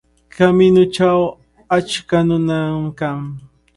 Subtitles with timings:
[0.33, 1.19] Kamiñuchaw
[1.77, 3.19] achka nunam kan.